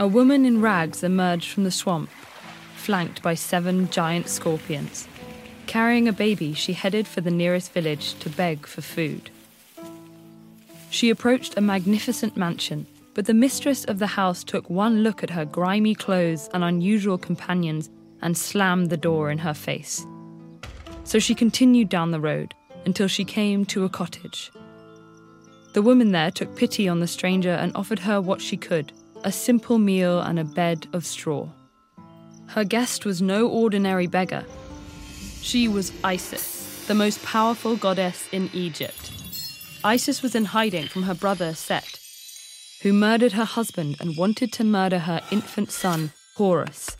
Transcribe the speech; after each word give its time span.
A 0.00 0.06
woman 0.06 0.44
in 0.44 0.60
rags 0.60 1.02
emerged 1.02 1.50
from 1.50 1.64
the 1.64 1.72
swamp, 1.72 2.08
flanked 2.76 3.20
by 3.20 3.34
seven 3.34 3.90
giant 3.90 4.28
scorpions. 4.28 5.08
Carrying 5.66 6.06
a 6.06 6.12
baby, 6.12 6.54
she 6.54 6.72
headed 6.72 7.08
for 7.08 7.20
the 7.20 7.32
nearest 7.32 7.72
village 7.72 8.14
to 8.20 8.30
beg 8.30 8.64
for 8.64 8.80
food. 8.80 9.30
She 10.88 11.10
approached 11.10 11.56
a 11.56 11.60
magnificent 11.60 12.36
mansion, 12.36 12.86
but 13.14 13.26
the 13.26 13.34
mistress 13.34 13.84
of 13.86 13.98
the 13.98 14.06
house 14.06 14.44
took 14.44 14.70
one 14.70 15.02
look 15.02 15.24
at 15.24 15.30
her 15.30 15.44
grimy 15.44 15.96
clothes 15.96 16.48
and 16.54 16.62
unusual 16.62 17.18
companions 17.18 17.90
and 18.22 18.38
slammed 18.38 18.90
the 18.90 18.96
door 18.96 19.32
in 19.32 19.38
her 19.38 19.54
face. 19.54 20.06
So 21.02 21.18
she 21.18 21.34
continued 21.34 21.88
down 21.88 22.12
the 22.12 22.20
road 22.20 22.54
until 22.86 23.08
she 23.08 23.24
came 23.24 23.64
to 23.66 23.84
a 23.84 23.88
cottage. 23.88 24.52
The 25.72 25.82
woman 25.82 26.12
there 26.12 26.30
took 26.30 26.56
pity 26.56 26.88
on 26.88 27.00
the 27.00 27.08
stranger 27.08 27.50
and 27.50 27.74
offered 27.74 27.98
her 28.00 28.20
what 28.20 28.40
she 28.40 28.56
could 28.56 28.92
a 29.24 29.32
simple 29.32 29.78
meal 29.78 30.20
and 30.20 30.38
a 30.38 30.44
bed 30.44 30.86
of 30.92 31.04
straw. 31.04 31.48
Her 32.46 32.64
guest 32.64 33.04
was 33.04 33.20
no 33.20 33.46
ordinary 33.48 34.06
beggar. 34.06 34.44
She 35.40 35.68
was 35.68 35.92
Isis, 36.02 36.86
the 36.86 36.94
most 36.94 37.22
powerful 37.22 37.76
goddess 37.76 38.28
in 38.32 38.50
Egypt. 38.52 39.12
Isis 39.84 40.22
was 40.22 40.34
in 40.34 40.46
hiding 40.46 40.88
from 40.88 41.04
her 41.04 41.14
brother 41.14 41.54
Set, 41.54 41.98
who 42.82 42.92
murdered 42.92 43.32
her 43.32 43.44
husband 43.44 43.96
and 44.00 44.16
wanted 44.16 44.52
to 44.54 44.64
murder 44.64 45.00
her 45.00 45.20
infant 45.30 45.70
son, 45.70 46.12
Horus. 46.36 46.96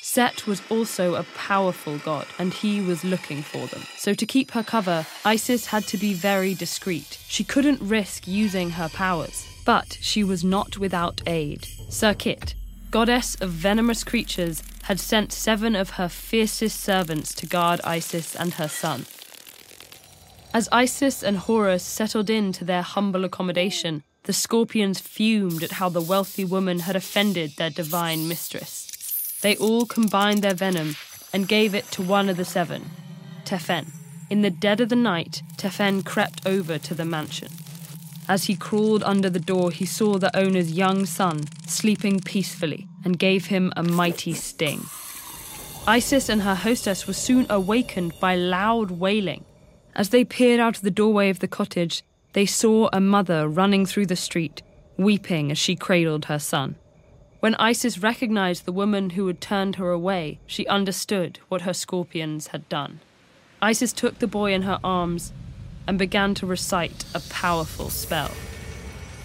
Set 0.00 0.46
was 0.46 0.62
also 0.70 1.14
a 1.14 1.24
powerful 1.34 1.98
god, 1.98 2.26
and 2.38 2.54
he 2.54 2.80
was 2.80 3.04
looking 3.04 3.42
for 3.42 3.66
them. 3.66 3.82
So, 3.96 4.14
to 4.14 4.26
keep 4.26 4.52
her 4.52 4.62
cover, 4.62 5.06
Isis 5.24 5.66
had 5.66 5.84
to 5.88 5.96
be 5.96 6.14
very 6.14 6.54
discreet. 6.54 7.18
She 7.26 7.42
couldn't 7.42 7.80
risk 7.80 8.28
using 8.28 8.70
her 8.70 8.88
powers. 8.88 9.46
But 9.64 9.98
she 10.00 10.22
was 10.22 10.44
not 10.44 10.78
without 10.78 11.22
aid. 11.26 11.68
Serket, 11.88 12.54
goddess 12.90 13.34
of 13.36 13.50
venomous 13.50 14.04
creatures, 14.04 14.62
had 14.82 15.00
sent 15.00 15.32
seven 15.32 15.74
of 15.74 15.90
her 15.90 16.08
fiercest 16.08 16.80
servants 16.80 17.32
to 17.34 17.46
guard 17.46 17.80
Isis 17.84 18.36
and 18.36 18.54
her 18.54 18.68
son. 18.68 19.06
As 20.52 20.68
Isis 20.70 21.22
and 21.22 21.38
Horus 21.38 21.82
settled 21.82 22.30
into 22.30 22.64
their 22.64 22.82
humble 22.82 23.24
accommodation, 23.24 24.02
the 24.24 24.32
scorpions 24.32 25.00
fumed 25.00 25.62
at 25.62 25.72
how 25.72 25.88
the 25.88 26.00
wealthy 26.00 26.44
woman 26.44 26.80
had 26.80 26.96
offended 26.96 27.56
their 27.56 27.70
divine 27.70 28.28
mistress. 28.28 29.38
They 29.42 29.56
all 29.56 29.84
combined 29.84 30.42
their 30.42 30.54
venom 30.54 30.96
and 31.32 31.48
gave 31.48 31.74
it 31.74 31.90
to 31.92 32.02
one 32.02 32.28
of 32.28 32.36
the 32.36 32.44
seven, 32.44 32.90
Tefen. 33.44 33.86
In 34.30 34.42
the 34.42 34.50
dead 34.50 34.80
of 34.80 34.88
the 34.88 34.96
night, 34.96 35.42
Tefen 35.56 36.04
crept 36.04 36.46
over 36.46 36.78
to 36.78 36.94
the 36.94 37.04
mansion. 37.04 37.48
As 38.28 38.44
he 38.44 38.56
crawled 38.56 39.02
under 39.02 39.28
the 39.28 39.38
door, 39.38 39.70
he 39.70 39.84
saw 39.84 40.18
the 40.18 40.34
owner's 40.36 40.72
young 40.72 41.04
son 41.04 41.44
sleeping 41.66 42.20
peacefully 42.20 42.88
and 43.04 43.18
gave 43.18 43.46
him 43.46 43.72
a 43.76 43.82
mighty 43.82 44.32
sting. 44.32 44.86
Isis 45.86 46.30
and 46.30 46.42
her 46.42 46.54
hostess 46.54 47.06
were 47.06 47.12
soon 47.12 47.46
awakened 47.50 48.18
by 48.18 48.34
loud 48.34 48.90
wailing. 48.90 49.44
As 49.94 50.08
they 50.08 50.24
peered 50.24 50.58
out 50.58 50.76
of 50.76 50.82
the 50.82 50.90
doorway 50.90 51.28
of 51.28 51.40
the 51.40 51.48
cottage, 51.48 52.02
they 52.32 52.46
saw 52.46 52.88
a 52.92 53.00
mother 53.00 53.46
running 53.46 53.84
through 53.84 54.06
the 54.06 54.16
street, 54.16 54.62
weeping 54.96 55.50
as 55.50 55.58
she 55.58 55.76
cradled 55.76 56.24
her 56.24 56.38
son. 56.38 56.76
When 57.40 57.54
Isis 57.56 57.98
recognized 57.98 58.64
the 58.64 58.72
woman 58.72 59.10
who 59.10 59.26
had 59.26 59.42
turned 59.42 59.76
her 59.76 59.90
away, 59.90 60.38
she 60.46 60.66
understood 60.66 61.38
what 61.50 61.62
her 61.62 61.74
scorpions 61.74 62.48
had 62.48 62.66
done. 62.70 63.00
Isis 63.60 63.92
took 63.92 64.18
the 64.18 64.26
boy 64.26 64.54
in 64.54 64.62
her 64.62 64.80
arms 64.82 65.32
and 65.86 65.98
began 65.98 66.34
to 66.34 66.46
recite 66.46 67.04
a 67.14 67.20
powerful 67.30 67.90
spell. 67.90 68.30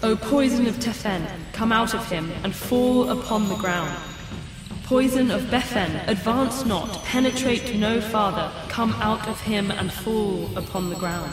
O 0.02 0.16
poison 0.16 0.66
of 0.66 0.76
Tefen, 0.76 1.26
come 1.52 1.72
out 1.72 1.94
of 1.94 2.10
him 2.10 2.30
and 2.42 2.54
fall 2.54 3.10
upon 3.10 3.48
the 3.48 3.56
ground. 3.56 3.94
Poison 4.84 5.30
of 5.30 5.42
Befen, 5.42 6.08
advance 6.08 6.64
not, 6.64 7.04
penetrate 7.04 7.76
no 7.76 8.00
farther, 8.00 8.50
come 8.68 8.92
out 8.94 9.28
of 9.28 9.40
him 9.42 9.70
and 9.70 9.92
fall 9.92 10.50
upon 10.56 10.90
the 10.90 10.96
ground. 10.96 11.32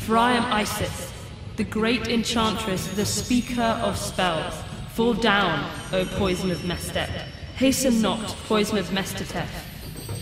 For 0.00 0.18
I 0.18 0.32
am 0.32 0.52
Isis, 0.52 1.12
the 1.56 1.64
great 1.64 2.08
enchantress, 2.08 2.88
the 2.88 3.06
speaker 3.06 3.62
of 3.62 3.96
spells. 3.96 4.54
Fall 4.92 5.14
down, 5.14 5.70
O 5.92 6.04
poison 6.04 6.50
of 6.50 6.58
Mestet. 6.64 7.08
Hasten 7.56 8.02
not, 8.02 8.36
poison 8.46 8.78
of 8.78 8.86
Mestetef. 8.88 9.48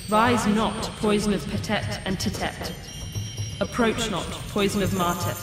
Rise 0.09 0.47
not, 0.47 0.81
poison 1.01 1.33
of 1.33 1.45
Petet 1.49 2.01
and 2.05 2.21
Titet. 2.21 2.73
Approach 3.60 4.10
not, 4.10 4.26
poison 4.48 4.82
of 4.82 4.92
Martet. 4.97 5.37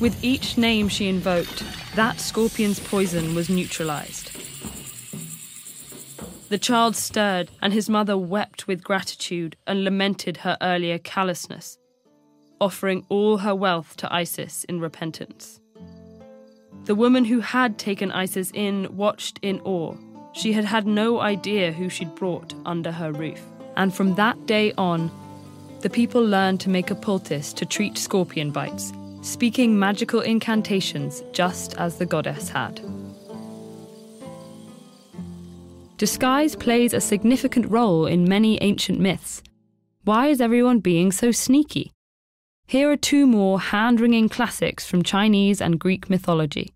With 0.00 0.16
each 0.22 0.56
name 0.56 0.88
she 0.88 1.08
invoked, 1.08 1.64
that 1.96 2.20
scorpion's 2.20 2.78
poison 2.78 3.34
was 3.34 3.50
neutralized. 3.50 4.30
The 6.48 6.58
child 6.58 6.94
stirred, 6.94 7.50
and 7.60 7.72
his 7.72 7.88
mother 7.88 8.16
wept 8.16 8.68
with 8.68 8.84
gratitude 8.84 9.56
and 9.66 9.82
lamented 9.82 10.38
her 10.38 10.56
earlier 10.62 10.98
callousness, 10.98 11.78
offering 12.60 13.04
all 13.08 13.38
her 13.38 13.54
wealth 13.54 13.96
to 13.96 14.14
Isis 14.14 14.62
in 14.64 14.80
repentance. 14.80 15.58
The 16.84 16.94
woman 16.94 17.24
who 17.24 17.40
had 17.40 17.78
taken 17.78 18.12
Isis 18.12 18.52
in 18.54 18.96
watched 18.96 19.40
in 19.42 19.60
awe. 19.62 19.96
She 20.34 20.52
had 20.52 20.66
had 20.66 20.86
no 20.86 21.20
idea 21.20 21.72
who 21.72 21.88
she'd 21.88 22.14
brought 22.14 22.54
under 22.64 22.92
her 22.92 23.10
roof. 23.10 23.40
And 23.76 23.92
from 23.92 24.14
that 24.16 24.46
day 24.46 24.72
on, 24.78 25.10
the 25.84 25.90
people 25.90 26.24
learned 26.24 26.60
to 26.60 26.70
make 26.70 26.90
a 26.90 26.94
poultice 26.94 27.52
to 27.52 27.66
treat 27.66 27.98
scorpion 27.98 28.50
bites, 28.50 28.90
speaking 29.20 29.78
magical 29.78 30.22
incantations 30.22 31.22
just 31.32 31.76
as 31.76 31.98
the 31.98 32.06
goddess 32.06 32.48
had. 32.48 32.80
Disguise 35.98 36.56
plays 36.56 36.94
a 36.94 37.02
significant 37.02 37.70
role 37.70 38.06
in 38.06 38.26
many 38.26 38.56
ancient 38.62 38.98
myths. 38.98 39.42
Why 40.04 40.28
is 40.28 40.40
everyone 40.40 40.78
being 40.78 41.12
so 41.12 41.30
sneaky? 41.32 41.92
Here 42.66 42.90
are 42.90 42.96
two 42.96 43.26
more 43.26 43.60
hand 43.60 44.00
wringing 44.00 44.30
classics 44.30 44.86
from 44.86 45.02
Chinese 45.02 45.60
and 45.60 45.78
Greek 45.78 46.08
mythology. 46.08 46.72